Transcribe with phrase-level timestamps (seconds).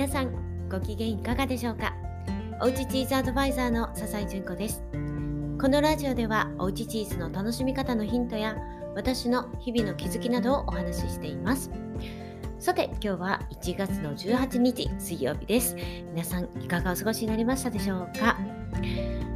[0.00, 0.32] 皆さん
[0.70, 1.94] ご機嫌いかがでしょうか？
[2.62, 4.82] おうちチーズアドバイザーの笹井純子です。
[5.60, 8.56] このラジオではおうちチーズの楽しみ方のヒントや
[8.94, 11.70] 私の日々の気づきなどをお話ししています。
[12.58, 15.76] さて今日は1月の18日水曜日です。
[16.14, 18.38] 皆さんいかがお過ごしになりましたでしょうか？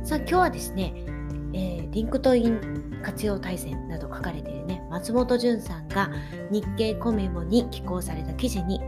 [0.03, 0.95] さあ今日はですね、
[1.53, 6.11] えー、リンクトイン活用大全など書かれているね松本潤さんが
[6.51, 8.81] 日経コメモに寄稿された記事に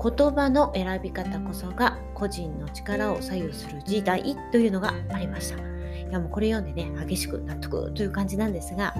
[0.00, 5.58] 言葉の選び方こそが個人の力を左右する時代というのがありました。
[5.58, 8.94] いやもうこれ読んでね激しく納得という感じなんですが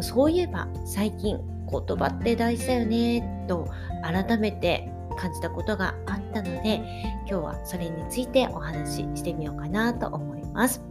[0.00, 1.38] そういえば最近
[1.70, 3.68] 言葉って大事だよねと
[4.02, 6.82] 改めて感じたことがあったので
[7.26, 10.82] 今日はそれについてお話ししてみようかなと思います。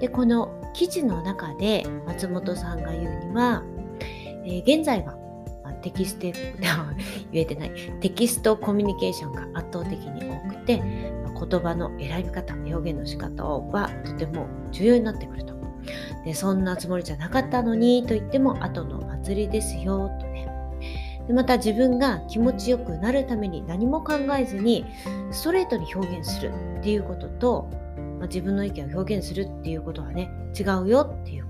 [0.00, 3.64] でこの記事の中で松本さんが言うには、
[4.44, 5.16] えー、現在は
[5.82, 6.26] テキスト
[7.32, 7.72] 言えてない。
[8.00, 10.82] テキストコミュニケーションが圧倒的に多くて
[11.46, 15.54] 言葉の選び方表現の仕方はとても重要になってくると。
[16.24, 20.48] でそんなつもりじゃなかったのにと言っても後の祭りですよとね。
[21.26, 24.84] でまた自分が気持ちよくなるために何も考えずに
[25.30, 27.68] ストレートに表現するっていうことと、
[28.18, 31.47] まあ、自分の意見を表現するっていうことはね違うよっていう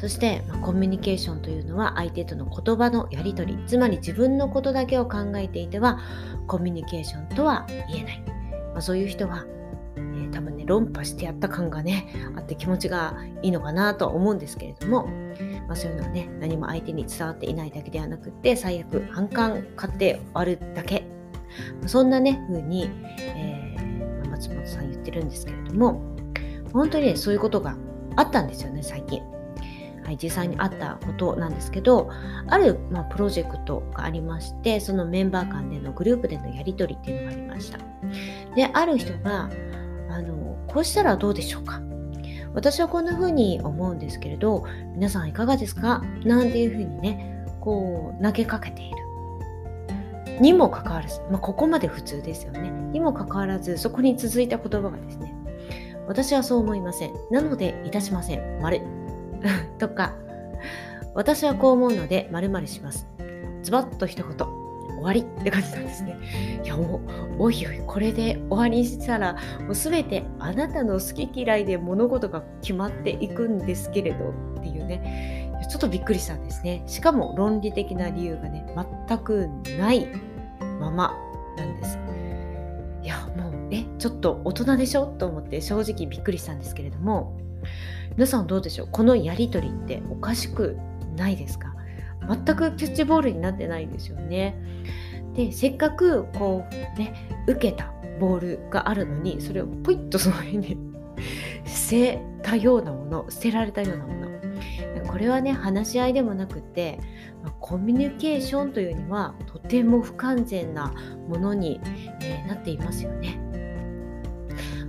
[0.00, 6.00] そして、まあ、コミュニケーションというのは相手との言葉のやり取りつまり自分のことだけを考えていては
[6.46, 8.24] コミュニケーションとは言えない、
[8.72, 9.44] まあ、そういう人は、
[9.96, 15.06] えー、多分ね論破してやった感がねあって気持ちがいいのかなとは思うんですけれども、
[15.68, 21.04] まあ、そういうのはね何も相手に伝わっていないだけではなくって最悪反感買って終わるだけ
[21.86, 26.00] そんなね風に、えー、松本さん言ってるんですけれども
[26.72, 27.76] 本当にねそういうことが
[28.16, 29.22] あったんですよね最近。
[30.10, 32.10] はい、実際にあったことなんですけど
[32.48, 37.78] ある、まあ、プロジェクトがありましてそのメンバー間でのグループでのやり取りっていうのがありました。
[38.56, 39.48] である人が
[40.10, 41.80] あのこうしたらどうでしょうか？
[42.54, 44.64] 私はこんな風に思うんですけれど
[44.96, 46.02] 皆さんいかがですか？
[46.24, 48.96] なんていう風にねこう投げかけている。
[50.40, 52.68] にもかかわらず、まあ、ここまで普通ですよね。
[52.90, 55.36] にもかかわらずそこに続いた言葉がですね
[56.08, 57.12] 私はそう思いません。
[57.30, 58.60] なのでいたしません。
[58.60, 58.82] 丸
[59.78, 60.14] とか、
[61.14, 63.06] 私はこう思うので〇〇します。
[63.62, 66.16] ズバッと一言、終わりって感じなんですね。
[66.64, 67.00] いやも
[67.38, 76.82] う、おいおい、これで終わりにしたら、もう全てあなたの好き嫌いで物事が決まっていくんですけれどっていうね、ちょっとびっくりしたんですね。
[76.86, 78.66] しかも論理的な理由がね、
[79.08, 79.48] 全く
[79.78, 80.08] ない
[80.80, 81.14] まま
[81.56, 81.98] なんです。
[83.02, 85.06] いや、もう、え、ちょっと大人でしょ？
[85.06, 87.36] と思って正直びっくりしたんですけれども、
[88.12, 88.88] 皆さんどうでしょう？
[88.90, 90.76] このやり取りっておかしく
[91.16, 91.74] ないですか？
[92.28, 94.56] 全くキャッチボールになってないですよね。
[95.34, 100.76] でせっかくこうね受けたボールがあるのにそれをポイッとその辺に
[101.64, 104.30] 捨てたようなもの捨てられたようなもの
[105.06, 107.00] これはね話し合いでもなくて、
[107.58, 110.92] コミュニケーションというにはとても不完全な
[111.28, 111.80] ものに、
[112.46, 113.40] なっていますよね。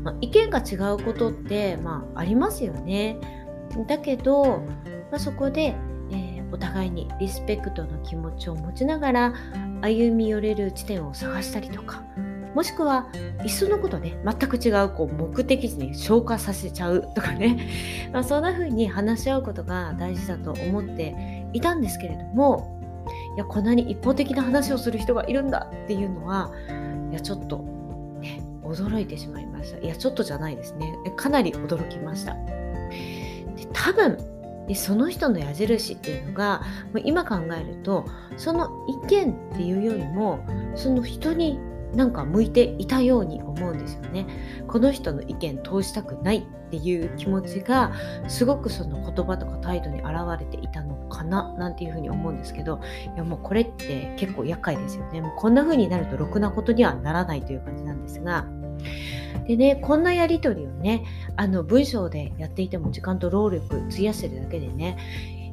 [0.03, 3.17] まあ、意見が違うことって、まあ、ありますよね。
[3.87, 4.63] だけど、
[5.11, 5.75] まあ、そこで、
[6.11, 9.33] えー、お互いにリスペクトの気持ちを持ちながら
[9.81, 12.03] 歩み寄れる地点を探したりとか
[12.53, 13.07] もしくは
[13.43, 17.69] いっそのことね全く違うこう目的地に消化させちゃうとかね、
[18.11, 22.81] まあ、そんな風に話し合うことが大事だと思っていたんですけれども
[23.35, 26.51] いやこんなに一方的な話をする人がいるんだっていうのは
[27.09, 27.63] いやちょっと
[28.73, 29.79] 驚いてしまいました。
[29.79, 30.93] いや、ちょっとじゃないですね。
[31.15, 32.33] かなり驚きました。
[32.33, 34.17] で多分
[34.67, 36.61] でその人の矢印っていうのが
[37.03, 38.05] 今考えると
[38.37, 38.69] その
[39.05, 40.45] 意見っていうよりも
[40.75, 41.59] その人に
[41.93, 44.25] なんか向いていたように思うんですよね。
[44.67, 47.91] この人の意見通したくないっていう気持ちが
[48.29, 52.79] すごくその言葉とか態度に表れていたのかななんていうふうに思うんですけど
[53.13, 55.19] いやもうこれって結構厄介ですよね。
[55.19, 58.45] もうこんな風になるとろくなことにはならないという感じなんですが。
[59.47, 61.03] でね、こんなやり取りをね、
[61.35, 64.97] あの文章でやっていても時間と労力費やしてるだけでね、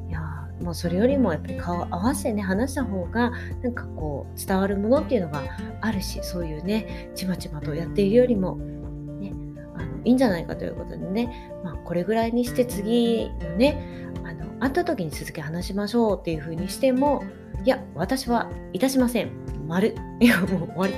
[0.07, 0.21] いや
[0.61, 3.31] もうそれよりもやっぱり顔を合わせてね、話した方が、
[3.61, 5.43] なんかこう、伝わるものっていうのが
[5.81, 9.33] あるし、そういうね、ちまちまとやっているよりも、ね、
[9.75, 17.23] あのいいんじゃないかということでね、まあ、これぐらいにして次のね、あの会った時に続き話しましょうっていう風にしても、
[17.63, 19.31] いや、私はいたしません。
[19.67, 19.95] 丸。
[20.19, 20.93] いや、もう終わり。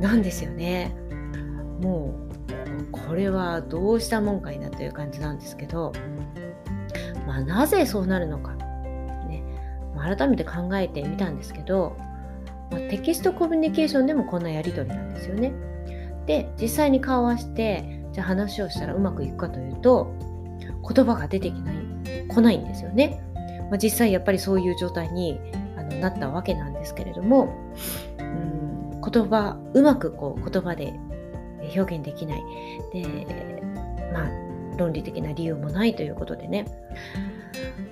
[0.00, 0.94] なんですよね。
[1.80, 2.14] も
[2.80, 5.92] うこれはどうしたもんかいなという感じなんですけど、
[7.26, 9.42] まあ、なぜそうなるのか、ね、
[9.96, 11.96] 改めて考えてみたんですけど
[12.70, 15.52] まあ、テキストコミュニケーションでもこんなやり取りなんですよね。
[16.26, 20.14] で実際に顔を合わせてじゃあ話をしたらうまくいくかというと
[20.94, 21.76] 言葉が出てきない
[22.28, 23.22] 来ないんですよね。
[23.70, 25.40] まあ、実際やっぱりそういう状態に
[25.76, 27.54] あのなったわけなんですけれども、
[28.18, 30.94] うん、言葉うまくこう言葉で
[31.74, 32.42] 表現できない
[32.92, 33.26] で
[34.12, 34.30] まあ
[34.76, 36.66] 論理的な理由もないということでね、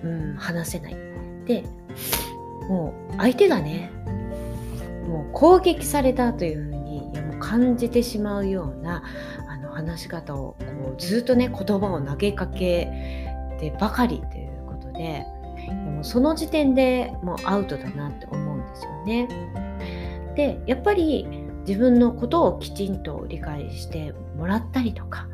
[0.05, 0.96] うん、話せない。
[1.44, 1.64] で
[2.69, 3.90] もう相手がね
[5.06, 9.02] もう攻撃されたというふうにいやもう感じてしまうような
[9.49, 12.87] あの話し方をこうずっとね言葉を投げかけ
[13.61, 15.25] てばかりということで
[15.67, 19.28] でもその時点でもうアウトだなって思うんですよね。
[20.34, 25.28] でやっぱり自分のことをきちんと理解してもらったりとか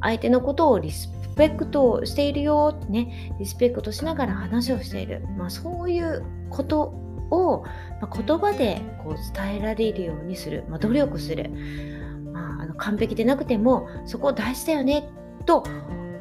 [0.00, 6.82] 相手のことをリスペクトしているよってねリスペクトしながら話をしている、まあ、そういうこと
[7.30, 7.64] を、
[8.00, 11.50] 言葉でこう伝えられるようにする、まあ、努力する、
[12.32, 15.08] まあ、あの完璧でなくてもそこ大事だよね
[15.46, 15.64] と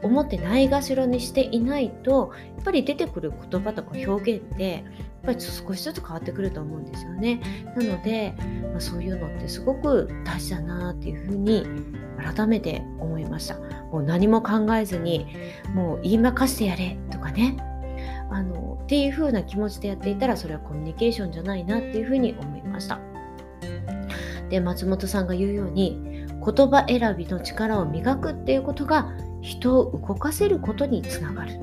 [0.03, 4.83] 思ってないがしろにしていないとやっぱり出てくる言葉とか表現ってやっ
[5.23, 7.41] ぱり少しずつ変わってくると思うんですよね。
[7.75, 8.35] なので、
[8.71, 11.65] まあ、そういうのってすごく大事だなっていうふうに
[12.17, 13.57] 改めて思いました。
[13.93, 15.27] もう何も考えずに
[15.73, 17.57] もう言いまかしてやれとかね
[18.31, 22.99] あのっていう風な気持ちでやっていたらそれはコミュニケーションじゃないなっていう風に思いました
[24.49, 31.59] で松本さんが言うように言葉選びの力を磨くっていうことが人を動かせることにつながる。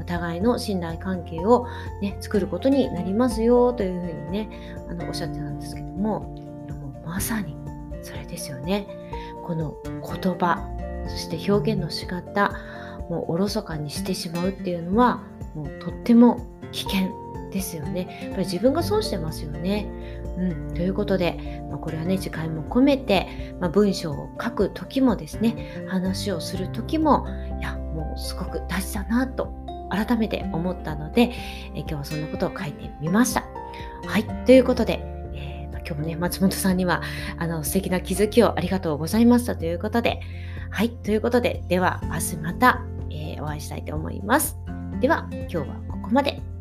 [0.00, 1.66] お互いの信頼関係を、
[2.00, 4.48] ね、作ることになりますよというふうにね
[4.88, 7.56] あのおっしゃってたんですけどももまさに
[8.02, 8.86] それですよね。
[9.44, 10.68] この言葉
[11.08, 12.52] そして表現の仕方
[13.08, 15.22] もうおろそかにしてしまうっていうのは
[15.54, 17.10] もうとっても危険。
[17.50, 18.20] ですよね。
[18.22, 19.86] やっぱり自分が損してますよね。
[20.36, 27.26] うん、ということで、まあ、これはね次回も込めて、まあ、文章を書く時もですね話をする時も
[27.58, 29.54] いやもうすごく大事だなと
[29.90, 31.32] 改めて思ったので、
[31.74, 33.44] え今日はそんなことを書いてみました。
[34.06, 35.00] はいということで、
[35.34, 37.02] えー、まあ、今日もね松本さんには
[37.38, 40.20] あの素敵な気づきをありがとうございましたということで
[40.70, 44.58] はい、ということで、では明日また、えー、お会いしたいと思います。
[45.00, 46.55] では、今日はここまで。